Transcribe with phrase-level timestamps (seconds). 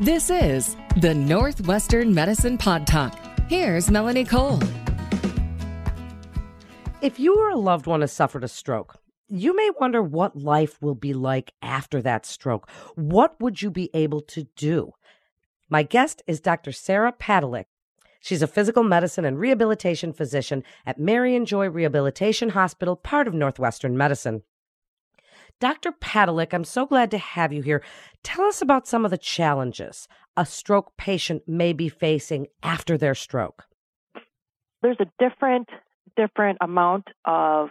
[0.00, 3.18] This is the Northwestern Medicine Pod Talk.
[3.48, 4.60] Here's Melanie Cole.
[7.02, 8.94] If you or a loved one has suffered a stroke,
[9.28, 12.70] you may wonder what life will be like after that stroke.
[12.94, 14.92] What would you be able to do?
[15.68, 16.70] My guest is Dr.
[16.70, 17.66] Sarah Padalecki.
[18.20, 24.44] She's a physical medicine and rehabilitation physician at Marianjoy Rehabilitation Hospital, part of Northwestern Medicine.
[25.60, 25.90] Dr.
[25.92, 27.82] Padalecki, I'm so glad to have you here.
[28.22, 30.06] Tell us about some of the challenges
[30.36, 33.64] a stroke patient may be facing after their stroke.
[34.82, 35.68] There's a different
[36.16, 37.70] different amount of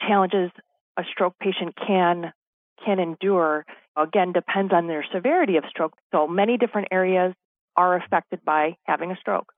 [0.00, 0.50] challenges
[0.96, 2.32] a stroke patient can
[2.84, 3.66] can endure.
[3.96, 5.94] Again, depends on their severity of stroke.
[6.12, 7.34] So many different areas
[7.76, 9.52] are affected by having a stroke.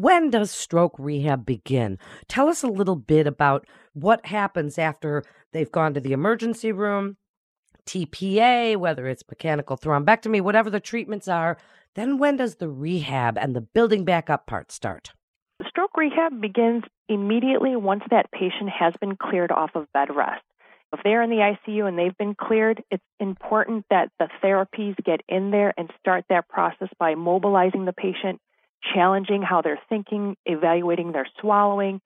[0.00, 1.98] When does stroke rehab begin?
[2.26, 5.22] Tell us a little bit about what happens after
[5.52, 7.18] they've gone to the emergency room,
[7.84, 11.58] TPA, whether it's mechanical thrombectomy, whatever the treatments are.
[11.96, 15.12] Then when does the rehab and the building back up part start?
[15.68, 20.42] Stroke rehab begins immediately once that patient has been cleared off of bed rest.
[20.94, 25.20] If they're in the ICU and they've been cleared, it's important that the therapies get
[25.28, 28.40] in there and start that process by mobilizing the patient,
[28.94, 32.00] challenging how they're thinking, evaluating their swallowing.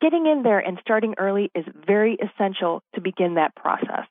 [0.00, 4.06] Getting in there and starting early is very essential to begin that process.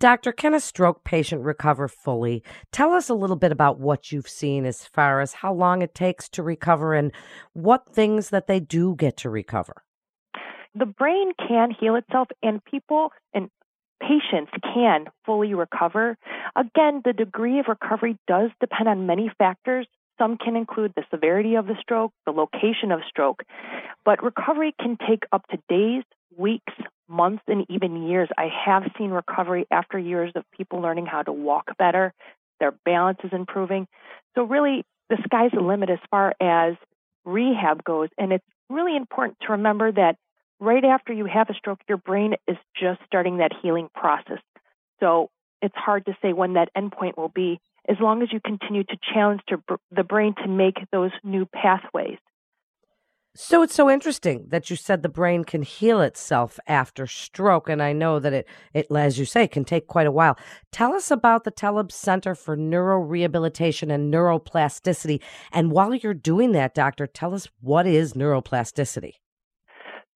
[0.00, 2.44] Doctor, can a stroke patient recover fully?
[2.70, 5.92] Tell us a little bit about what you've seen as far as how long it
[5.92, 7.10] takes to recover and
[7.52, 9.82] what things that they do get to recover.
[10.74, 13.50] The brain can heal itself, and people and
[14.00, 16.16] patients can fully recover.
[16.54, 21.54] Again, the degree of recovery does depend on many factors, some can include the severity
[21.54, 23.42] of the stroke, the location of stroke,
[24.04, 26.02] but recovery can take up to days,
[26.36, 26.72] weeks,
[27.08, 28.28] months, and even years.
[28.36, 32.12] I have seen recovery after years of people learning how to walk better,
[32.60, 33.86] their balance is improving.
[34.34, 36.74] So, really, the sky's the limit as far as
[37.24, 38.08] rehab goes.
[38.18, 40.16] And it's really important to remember that
[40.60, 44.40] right after you have a stroke, your brain is just starting that healing process.
[45.00, 45.30] So,
[45.62, 48.96] it's hard to say when that endpoint will be as long as you continue to
[49.14, 49.40] challenge
[49.90, 52.18] the brain to make those new pathways.
[53.40, 57.80] So it's so interesting that you said the brain can heal itself after stroke, and
[57.80, 60.36] I know that it, it as you say, can take quite a while.
[60.72, 65.20] Tell us about the Tellabs Center for Neurorehabilitation and Neuroplasticity,
[65.52, 69.12] and while you're doing that, doctor, tell us what is neuroplasticity.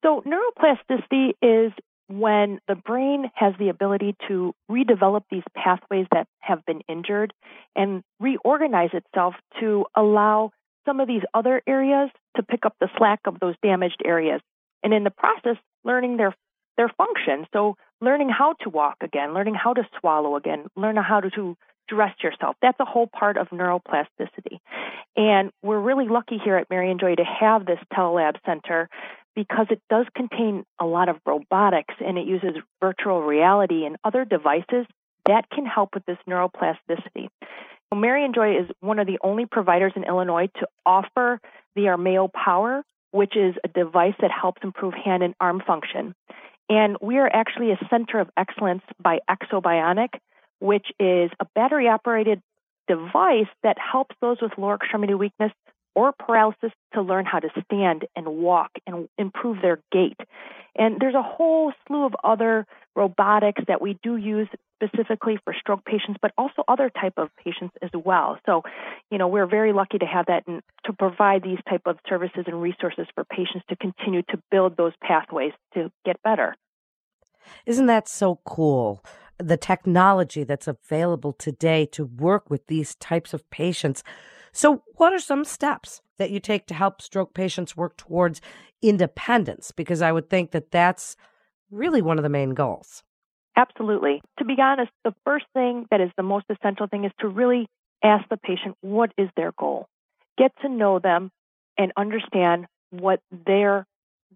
[0.02, 1.72] So neuroplasticity is
[2.08, 7.32] when the brain has the ability to redevelop these pathways that have been injured
[7.74, 10.50] and reorganize itself to allow
[10.84, 14.40] some of these other areas to pick up the slack of those damaged areas.
[14.82, 16.34] And in the process, learning their
[16.76, 17.46] their function.
[17.52, 21.56] So learning how to walk again, learning how to swallow again, learning how to, to
[21.88, 22.56] dress yourself.
[22.62, 24.58] That's a whole part of neuroplasticity.
[25.16, 28.88] And we're really lucky here at Marianjoy to have this Tellabs Center
[29.34, 34.24] because it does contain a lot of robotics and it uses virtual reality and other
[34.24, 34.86] devices
[35.26, 37.28] that can help with this neuroplasticity.
[37.94, 41.40] Marianjoy is one of the only providers in Illinois to offer
[41.76, 46.14] the Armeo Power, which is a device that helps improve hand and arm function.
[46.68, 50.08] And we are actually a center of excellence by Exobionic,
[50.60, 52.40] which is a battery operated
[52.88, 55.52] device that helps those with lower extremity weakness
[55.94, 60.18] or paralysis to learn how to stand and walk and improve their gait.
[60.74, 62.66] And there's a whole slew of other
[62.96, 64.48] robotics that we do use
[64.82, 68.38] specifically for stroke patients, but also other type of patients as well.
[68.46, 68.62] So,
[69.10, 72.44] you know, we're very lucky to have that and to provide these type of services
[72.46, 76.56] and resources for patients to continue to build those pathways to get better.
[77.66, 79.04] Isn't that so cool?
[79.38, 84.02] The technology that's available today to work with these types of patients
[84.52, 88.40] so, what are some steps that you take to help stroke patients work towards
[88.82, 89.72] independence?
[89.72, 91.16] Because I would think that that's
[91.70, 93.02] really one of the main goals.
[93.56, 94.20] Absolutely.
[94.38, 97.66] To be honest, the first thing that is the most essential thing is to really
[98.04, 99.88] ask the patient what is their goal.
[100.36, 101.30] Get to know them
[101.78, 103.86] and understand what their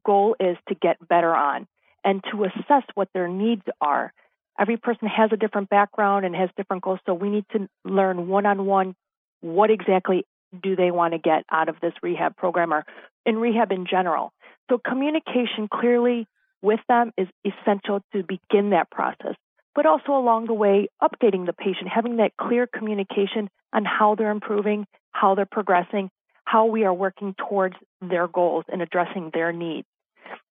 [0.04, 1.66] goal is to get better on
[2.04, 4.12] and to assess what their needs are.
[4.58, 8.28] Every person has a different background and has different goals, so we need to learn
[8.28, 8.94] one on one
[9.40, 10.24] what exactly
[10.62, 12.84] do they want to get out of this rehab program or
[13.24, 14.32] in rehab in general.
[14.70, 16.26] So communication clearly
[16.62, 19.34] with them is essential to begin that process,
[19.74, 24.30] but also along the way, updating the patient, having that clear communication on how they're
[24.30, 26.10] improving, how they're progressing,
[26.44, 29.86] how we are working towards their goals and addressing their needs.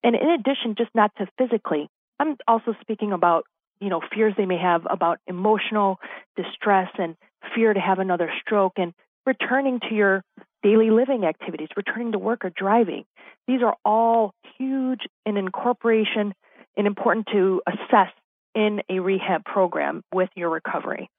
[0.02, 1.88] And in addition, just not to physically,
[2.18, 3.44] I'm also speaking about
[3.80, 5.98] you know, fears they may have about emotional
[6.36, 7.16] distress and
[7.54, 8.92] fear to have another stroke and
[9.24, 10.24] returning to your
[10.62, 13.04] daily living activities, returning to work or driving.
[13.46, 16.34] These are all huge in incorporation
[16.76, 18.10] and important to assess
[18.54, 21.10] in a rehab program with your recovery.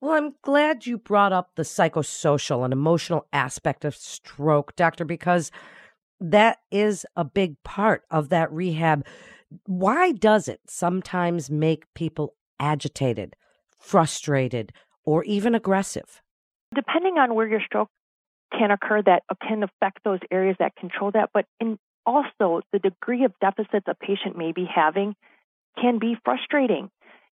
[0.00, 5.50] Well, I'm glad you brought up the psychosocial and emotional aspect of stroke, doctor, because
[6.20, 9.06] that is a big part of that rehab.
[9.66, 13.36] Why does it sometimes make people agitated,
[13.78, 14.72] frustrated,
[15.04, 16.20] or even aggressive?
[16.74, 17.88] Depending on where your stroke
[18.56, 22.78] can occur, that uh, can affect those areas that control that, but in also the
[22.78, 25.14] degree of deficits a patient may be having
[25.80, 26.90] can be frustrating.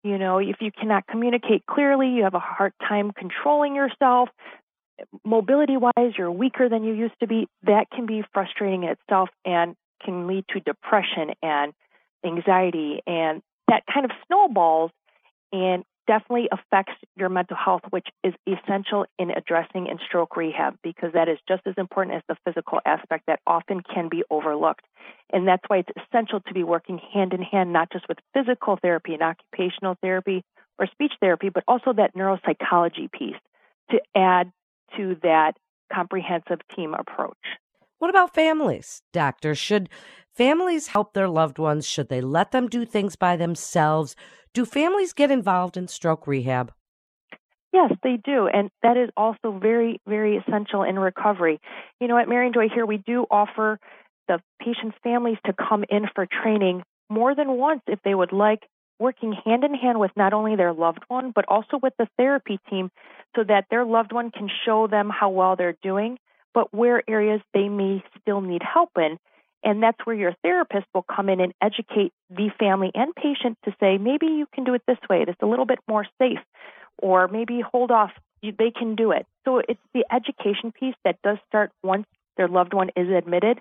[0.04, 4.28] You know, if you cannot communicate clearly, you have a hard time controlling yourself,
[5.24, 9.28] mobility wise, you're weaker than you used to be, that can be frustrating in itself
[9.44, 11.72] and can lead to depression and
[12.24, 13.02] anxiety.
[13.06, 14.90] And that kind of snowballs
[15.52, 21.12] and definitely affects your mental health, which is essential in addressing in stroke rehab because
[21.12, 24.84] that is just as important as the physical aspect that often can be overlooked.
[25.30, 28.78] And that's why it's essential to be working hand in hand, not just with physical
[28.80, 30.42] therapy and occupational therapy
[30.78, 33.36] or speech therapy, but also that neuropsychology piece
[33.90, 34.50] to add
[34.96, 35.52] to that
[35.92, 37.36] comprehensive team approach.
[37.98, 39.54] What about families, doctor?
[39.54, 39.88] Should
[40.38, 41.84] families help their loved ones?
[41.84, 44.14] Should they let them do things by themselves?
[44.54, 46.72] Do families get involved in stroke rehab?
[47.72, 48.46] Yes, they do.
[48.46, 51.60] And that is also very, very essential in recovery.
[52.00, 53.80] You know, at Marianjoy here, we do offer
[54.28, 58.62] the patient's families to come in for training more than once if they would like,
[59.00, 62.60] working hand in hand with not only their loved one, but also with the therapy
[62.70, 62.90] team
[63.34, 66.16] so that their loved one can show them how well they're doing,
[66.54, 69.18] but where areas they may still need help in.
[69.64, 73.74] And that's where your therapist will come in and educate the family and patient to
[73.80, 75.24] say, maybe you can do it this way.
[75.26, 76.38] It's a little bit more safe.
[77.00, 78.12] Or maybe hold off.
[78.42, 79.26] They can do it.
[79.44, 82.06] So it's the education piece that does start once
[82.36, 83.60] their loved one is admitted.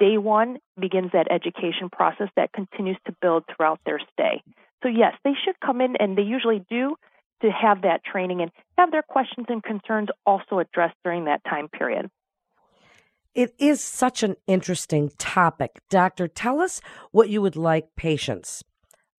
[0.00, 4.42] Day one begins that education process that continues to build throughout their stay.
[4.82, 6.96] So, yes, they should come in, and they usually do,
[7.42, 11.68] to have that training and have their questions and concerns also addressed during that time
[11.68, 12.10] period.
[13.34, 15.80] It is such an interesting topic.
[15.88, 16.82] Doctor, tell us
[17.12, 18.62] what you would like patients,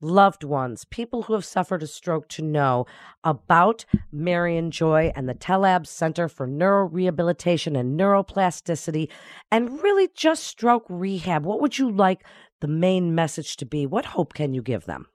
[0.02, 2.86] loved ones, people who have suffered a stroke to know
[3.24, 9.10] about Marianjoy and the Tellabs Center for Neurorehabilitation and Neuroplasticity,
[9.52, 11.44] and really just stroke rehab.
[11.44, 12.24] What would you like
[12.62, 13.88] the main message to be?
[13.88, 15.08] What hope can you give them?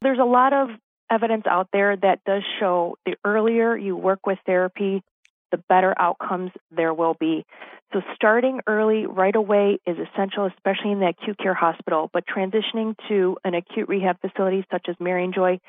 [0.00, 0.70] There's a lot of
[1.10, 5.02] evidence out there that does show the earlier you work with therapy,
[5.50, 7.44] the better outcomes there will be.
[7.92, 12.10] So, starting early right away is essential, especially in the acute care hospital.
[12.12, 15.60] But transitioning to an acute rehab facility such as Marianjoy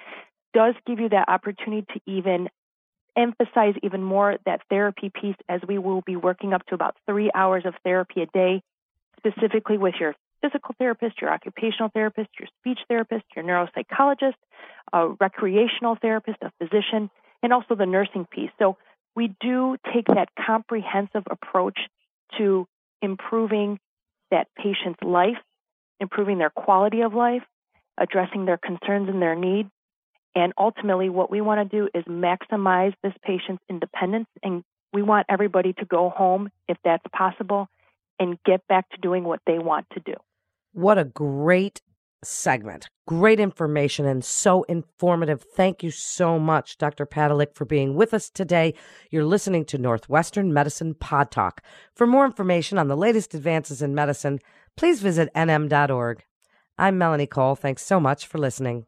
[0.54, 2.50] does give you that opportunity to even
[3.18, 7.30] emphasize even more that therapy piece as we will be working up to about three
[7.34, 8.62] hours of therapy a day,
[9.18, 14.36] specifically with your physical therapist, your occupational therapist, your speech therapist, your neuropsychologist,
[14.92, 17.10] a recreational therapist, a physician,
[17.42, 18.50] and also the nursing piece.
[18.60, 18.78] So
[19.16, 21.80] we do take that comprehensive approach
[22.38, 22.68] to
[23.02, 23.80] improving
[24.32, 25.38] that patient's life,
[26.00, 27.44] improving their quality of life,
[27.98, 29.70] addressing their concerns and their needs.
[30.36, 34.28] And ultimately, what we want to do is maximize this patient's independence.
[34.42, 37.68] And we want everybody to go home, if that's possible,
[38.20, 40.14] and get back to doing what they want to do.
[40.72, 41.82] What a great
[42.24, 42.88] segment.
[43.08, 45.44] Great information and so informative.
[45.56, 47.06] Thank you so much, Dr.
[47.06, 48.74] Padalecki, for being with us today.
[49.12, 51.62] You're listening to Northwestern Medicine Pod Talk.
[51.96, 54.40] For more information on the latest advances in medicine,
[54.78, 56.24] please visit nm.org.
[56.78, 57.56] I'm Melanie Cole.
[57.56, 58.86] Thanks so much for listening.